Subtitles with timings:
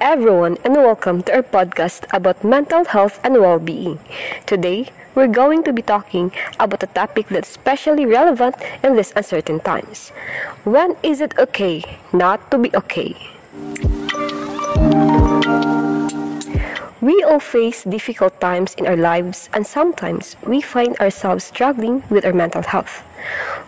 [0.00, 3.98] everyone, and welcome to our podcast about mental health and well being.
[4.46, 8.54] Today, we're going to be talking about a topic that's especially relevant
[8.84, 10.10] in these uncertain times.
[10.64, 11.82] When is it okay
[12.12, 13.16] not to be okay?
[17.28, 22.32] All face difficult times in our lives, and sometimes we find ourselves struggling with our
[22.32, 23.04] mental health.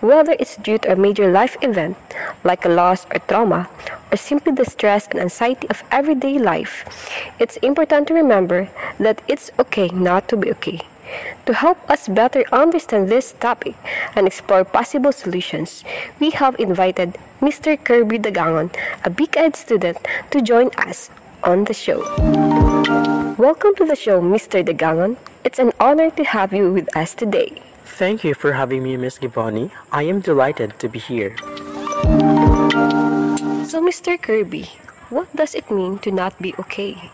[0.00, 1.96] Whether it's due to a major life event,
[2.42, 3.69] like a loss or trauma,
[4.10, 6.84] or simply the stress and anxiety of everyday life,
[7.38, 10.80] it's important to remember that it's okay not to be okay.
[11.47, 13.74] To help us better understand this topic
[14.14, 15.84] and explore possible solutions,
[16.20, 17.77] we have invited Mr.
[17.77, 18.72] Kirby Dagangon,
[19.05, 19.98] a Big Ed student,
[20.30, 21.11] to join us
[21.42, 22.59] on the show.
[23.40, 24.62] Welcome to the show, Mr.
[24.62, 25.16] Dagangon.
[25.44, 27.62] It's an honor to have you with us today.
[27.86, 29.70] Thank you for having me, Miss Givoni.
[29.90, 31.34] I am delighted to be here.
[33.64, 34.20] So, Mr.
[34.20, 34.68] Kirby,
[35.08, 37.10] what does it mean to not be okay?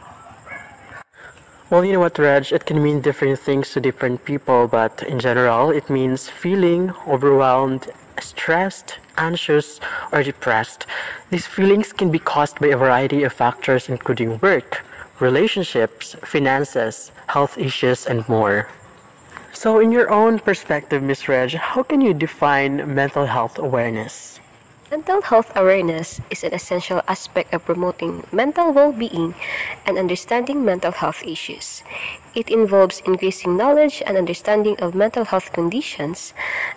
[1.71, 2.51] Well, you know what, Reg?
[2.51, 7.87] It can mean different things to different people, but in general, it means feeling overwhelmed,
[8.19, 9.79] stressed, anxious,
[10.11, 10.87] or depressed.
[11.31, 14.83] These feelings can be caused by a variety of factors, including work,
[15.21, 18.69] relationships, finances, health issues, and more.
[19.53, 24.39] So, in your own perspective, Miss Reg, how can you define mental health awareness?
[24.89, 29.35] Mental health awareness is an essential aspect of promoting mental well being
[29.85, 31.83] and understanding mental health issues.
[32.37, 36.35] It involves increasing knowledge and understanding of mental health conditions,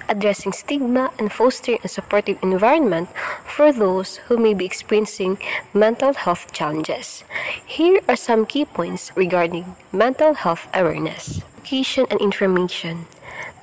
[0.08, 3.10] addressing stigma, and fostering a supportive environment
[3.46, 5.38] for those who may be experiencing
[5.72, 7.24] mental health challenges.
[7.66, 13.06] Here are some key points regarding mental health awareness education and information.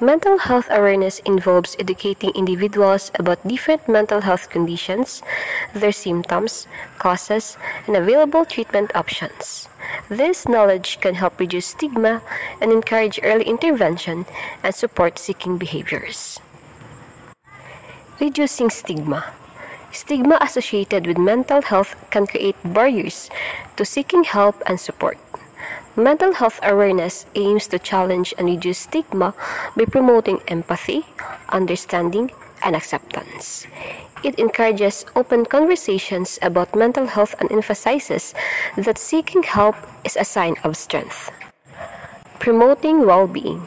[0.00, 5.22] Mental health awareness involves educating individuals about different mental health conditions,
[5.74, 7.56] their symptoms, causes,
[7.86, 9.68] and available treatment options.
[10.08, 12.22] This knowledge can help reduce stigma
[12.60, 14.26] and encourage early intervention
[14.62, 16.38] and support seeking behaviors.
[18.20, 19.34] Reducing stigma.
[19.96, 23.30] Stigma associated with mental health can create barriers
[23.76, 25.16] to seeking help and support.
[25.96, 29.32] Mental health awareness aims to challenge and reduce stigma
[29.74, 31.06] by promoting empathy,
[31.48, 32.30] understanding,
[32.62, 33.66] and acceptance.
[34.22, 38.34] It encourages open conversations about mental health and emphasizes
[38.76, 41.32] that seeking help is a sign of strength.
[42.38, 43.66] Promoting well being.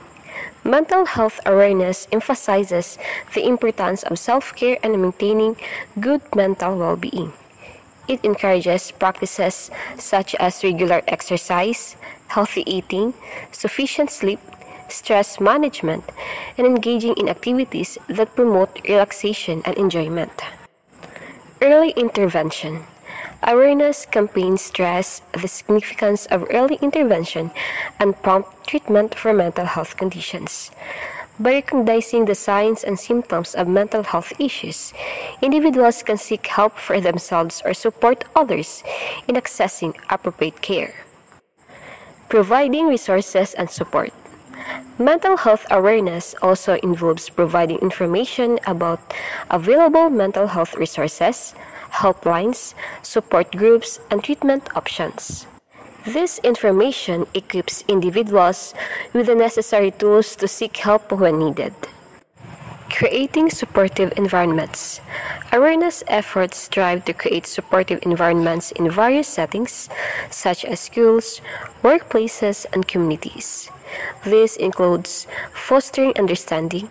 [0.63, 2.97] Mental health awareness emphasizes
[3.33, 5.55] the importance of self care and maintaining
[5.99, 7.31] good mental well being.
[8.07, 11.95] It encourages practices such as regular exercise,
[12.27, 13.13] healthy eating,
[13.51, 14.39] sufficient sleep,
[14.89, 16.03] stress management,
[16.57, 20.41] and engaging in activities that promote relaxation and enjoyment.
[21.61, 22.83] Early intervention.
[23.49, 27.49] Awareness campaigns stress the significance of early intervention
[27.99, 30.69] and prompt treatment for mental health conditions.
[31.39, 34.93] By recognizing the signs and symptoms of mental health issues,
[35.41, 38.83] individuals can seek help for themselves or support others
[39.27, 40.93] in accessing appropriate care
[42.29, 44.13] providing resources and support.
[44.97, 48.99] Mental health awareness also involves providing information about
[49.49, 51.55] available mental health resources,
[51.91, 55.47] helplines, support groups, and treatment options.
[56.05, 58.73] This information equips individuals
[59.13, 61.73] with the necessary tools to seek help when needed.
[62.99, 64.99] Creating supportive environments.
[65.53, 69.87] Awareness efforts strive to create supportive environments in various settings,
[70.29, 71.39] such as schools,
[71.81, 73.71] workplaces, and communities.
[74.25, 76.89] This includes fostering understanding,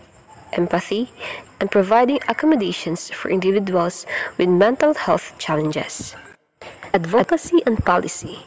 [0.54, 1.12] empathy,
[1.60, 4.06] and providing accommodations for individuals
[4.38, 6.16] with mental health challenges.
[6.94, 8.46] Advocacy and policy.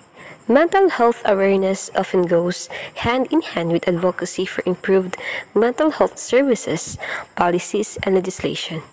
[0.51, 5.15] Mental health awareness often goes hand in hand with advocacy for improved
[5.55, 6.97] mental health services,
[7.37, 8.83] policies, and legislation.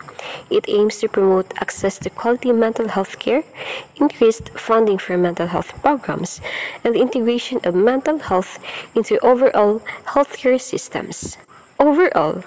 [0.51, 3.43] It aims to promote access to quality mental health care,
[3.97, 6.41] increased funding for mental health programs,
[6.85, 8.61] and the integration of mental health
[8.95, 9.81] into overall
[10.15, 11.39] healthcare systems.
[11.81, 12.43] Overall,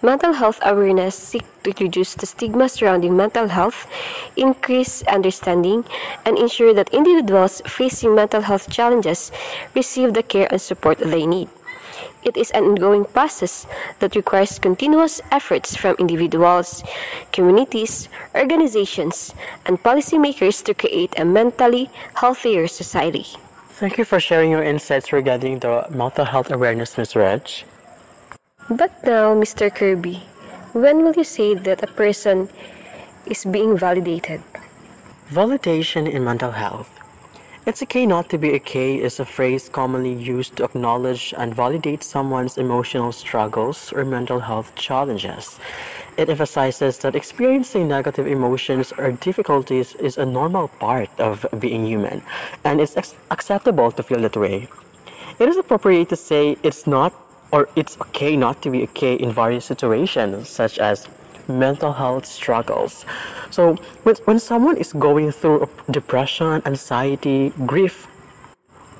[0.00, 3.88] mental health awareness seeks to reduce the stigma surrounding mental health,
[4.36, 5.84] increase understanding,
[6.24, 9.32] and ensure that individuals facing mental health challenges
[9.74, 11.48] receive the care and support they need.
[12.22, 13.66] It is an ongoing process
[13.98, 16.84] that requires continuous efforts from individuals,
[17.32, 19.34] communities, organizations,
[19.64, 23.26] and policymakers to create a mentally healthier society.
[23.70, 27.16] Thank you for sharing your insights regarding the mental health awareness, Ms.
[27.16, 27.50] Reg.
[28.68, 29.72] But now, Mr.
[29.72, 30.22] Kirby,
[30.72, 32.48] when will you say that a person
[33.24, 34.42] is being validated?
[35.30, 36.90] Validation in mental health.
[37.64, 42.02] It's okay not to be okay is a phrase commonly used to acknowledge and validate
[42.02, 45.60] someone's emotional struggles or mental health challenges.
[46.16, 52.22] It emphasizes that experiencing negative emotions or difficulties is a normal part of being human,
[52.64, 52.96] and it's
[53.30, 54.68] acceptable to feel that way.
[55.38, 57.12] It is appropriate to say it's not
[57.52, 61.08] or it's okay not to be okay in various situations, such as
[61.48, 63.04] mental health struggles.
[63.50, 68.08] So, when, when someone is going through depression, anxiety, grief,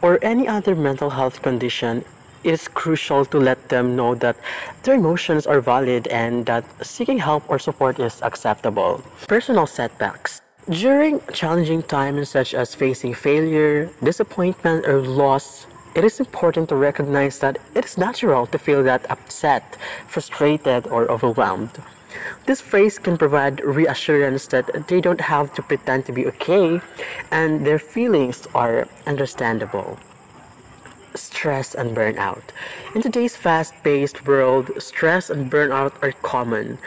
[0.03, 2.05] or any other mental health condition,
[2.45, 4.37] it is crucial to let them know that
[4.85, 9.03] their emotions are valid and that seeking help or support is acceptable.
[9.27, 10.43] Personal setbacks.
[10.71, 15.67] During challenging times such as facing failure, disappointment, or loss,
[15.97, 21.11] it is important to recognize that it is natural to feel that upset, frustrated, or
[21.11, 21.71] overwhelmed.
[22.45, 26.81] This phrase can provide reassurance that they don't have to pretend to be okay
[27.31, 29.99] and their feelings are understandable.
[31.15, 32.43] Stress and burnout.
[32.95, 36.79] In today's fast paced world, stress and burnout are common.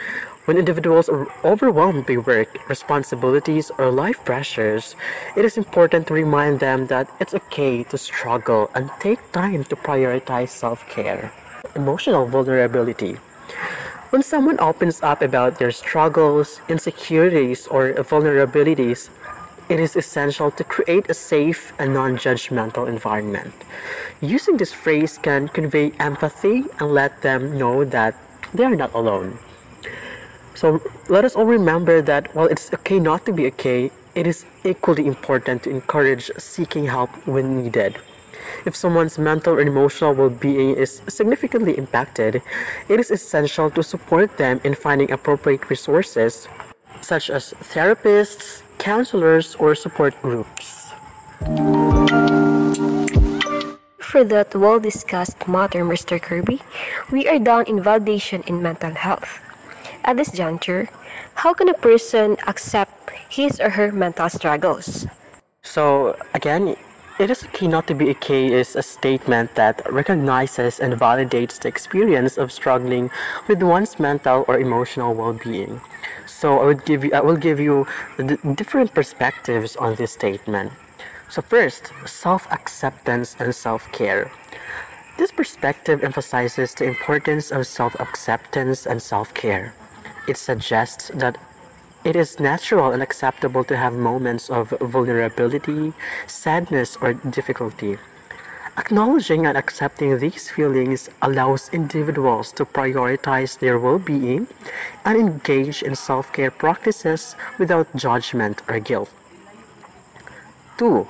[0.50, 4.96] When individuals are overwhelmed by work, responsibilities, or life pressures,
[5.36, 9.76] it is important to remind them that it's okay to struggle and take time to
[9.76, 11.30] prioritize self care.
[11.76, 13.12] Emotional vulnerability.
[14.10, 19.08] When someone opens up about their struggles, insecurities, or vulnerabilities,
[19.68, 23.54] it is essential to create a safe and non judgmental environment.
[24.20, 28.18] Using this phrase can convey empathy and let them know that
[28.52, 29.38] they are not alone.
[30.60, 30.76] So
[31.08, 35.06] let us all remember that while it's okay not to be okay, it is equally
[35.06, 37.96] important to encourage seeking help when needed.
[38.66, 42.42] If someone's mental and emotional well being is significantly impacted,
[42.90, 46.46] it is essential to support them in finding appropriate resources,
[47.00, 50.92] such as therapists, counselors, or support groups.
[53.96, 56.20] For that well discussed matter, Mr.
[56.20, 56.60] Kirby,
[57.10, 59.40] we are done in validation in mental health.
[60.04, 60.88] At this juncture,
[61.34, 65.06] how can a person accept his or her mental struggles?
[65.62, 66.76] So, again,
[67.20, 71.68] it is key not to be okay is a statement that recognizes and validates the
[71.68, 73.10] experience of struggling
[73.46, 75.82] with one's mental or emotional well-being.
[76.26, 77.86] So I would give you I will give you
[78.54, 80.72] different perspectives on this statement.
[81.28, 84.32] So first, self-acceptance and self-care.
[85.18, 89.74] This perspective emphasizes the importance of self-acceptance and self-care.
[90.30, 91.38] It suggests that
[92.04, 95.92] it is natural and acceptable to have moments of vulnerability,
[96.28, 97.98] sadness, or difficulty.
[98.78, 104.46] Acknowledging and accepting these feelings allows individuals to prioritize their well being
[105.04, 109.10] and engage in self care practices without judgment or guilt.
[110.78, 111.08] 2.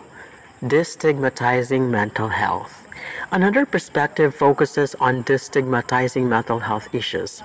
[0.62, 2.79] Destigmatizing mental health.
[3.32, 7.42] Another perspective focuses on destigmatizing mental health issues.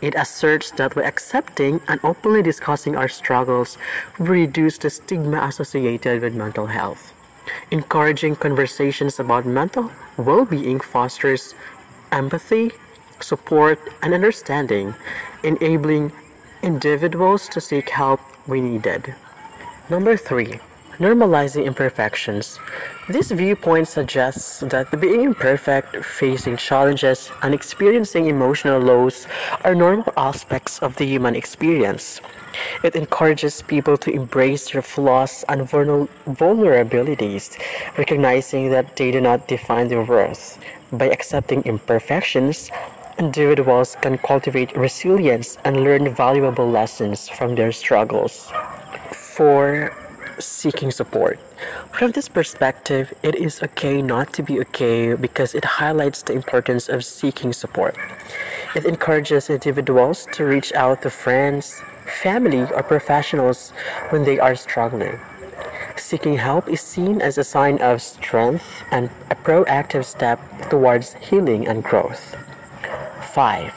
[0.00, 3.78] It asserts that by accepting and openly discussing our struggles,
[4.18, 7.12] we reduce the stigma associated with mental health.
[7.70, 11.54] Encouraging conversations about mental well being fosters
[12.12, 12.72] empathy,
[13.20, 14.94] support, and understanding,
[15.44, 16.12] enabling
[16.62, 19.14] individuals to seek help when needed.
[19.88, 20.60] Number three,
[20.98, 22.58] normalizing imperfections.
[23.08, 29.26] This viewpoint suggests that being imperfect, facing challenges, and experiencing emotional lows
[29.64, 32.20] are normal aspects of the human experience.
[32.82, 37.58] It encourages people to embrace their flaws and vulnerabilities,
[37.96, 40.58] recognizing that they do not define their worth.
[40.92, 42.70] By accepting imperfections,
[43.18, 48.50] individuals can cultivate resilience and learn valuable lessons from their struggles.
[49.12, 49.92] 4
[50.44, 51.38] seeking support.
[51.92, 56.88] From this perspective, it is okay not to be okay because it highlights the importance
[56.88, 57.96] of seeking support.
[58.74, 63.70] It encourages individuals to reach out to friends, family, or professionals
[64.10, 65.18] when they are struggling.
[65.96, 71.68] Seeking help is seen as a sign of strength and a proactive step towards healing
[71.68, 72.36] and growth.
[73.34, 73.72] 5.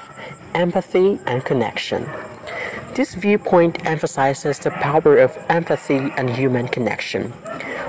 [0.55, 2.08] Empathy and connection.
[2.95, 7.33] This viewpoint emphasizes the power of empathy and human connection.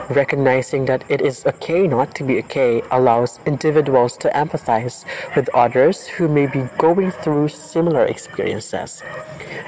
[0.08, 5.04] Recognizing that it is okay not to be okay allows individuals to empathize
[5.36, 9.02] with others who may be going through similar experiences.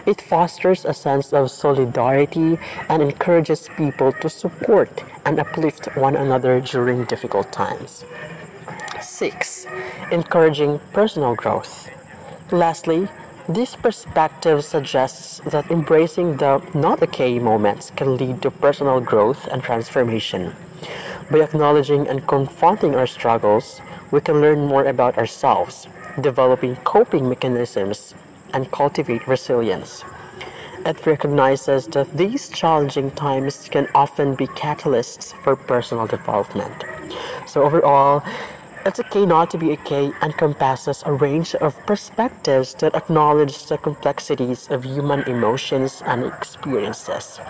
[0.07, 6.62] It fosters a sense of solidarity and encourages people to support and uplift one another
[6.62, 8.07] during difficult times.
[9.02, 9.66] 6.
[10.11, 11.90] Encouraging personal growth.
[12.50, 13.09] Lastly,
[13.49, 19.62] this perspective suggests that embracing the not okay moments can lead to personal growth and
[19.62, 20.55] transformation.
[21.31, 25.87] By acknowledging and confronting our struggles, we can learn more about ourselves,
[26.21, 28.15] developing coping mechanisms,
[28.53, 30.05] and cultivate resilience.
[30.85, 36.85] It recognizes that these challenging times can often be catalysts for personal development.
[37.47, 38.23] So, overall,
[38.87, 44.71] it's okay not to be okay encompasses a range of perspectives that acknowledge the complexities
[44.71, 47.40] of human emotions and experiences.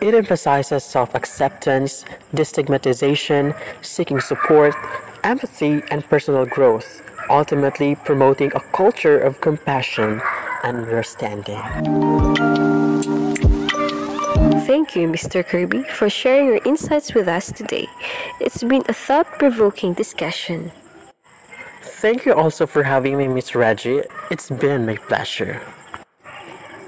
[0.00, 4.74] It emphasizes self acceptance, destigmatization, seeking support,
[5.22, 10.22] empathy, and personal growth, ultimately promoting a culture of compassion
[10.62, 12.53] and understanding.
[14.66, 15.46] Thank you, Mr.
[15.46, 17.86] Kirby, for sharing your insights with us today.
[18.40, 20.72] It's been a thought provoking discussion.
[21.82, 24.02] Thank you also for having me, Miss Reggie.
[24.30, 25.60] It's been my pleasure.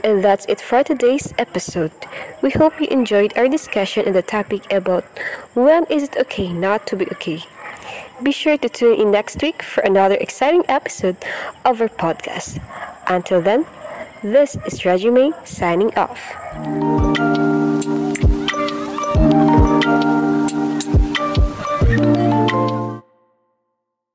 [0.03, 1.93] And that's it for today's episode.
[2.41, 5.05] We hope you enjoyed our discussion on the topic about
[5.53, 7.43] when is it okay not to be okay.
[8.23, 11.19] Be sure to tune in next week for another exciting episode
[11.67, 12.59] of our podcast.
[13.07, 13.67] Until then,
[14.23, 17.66] this is Reggie May signing off.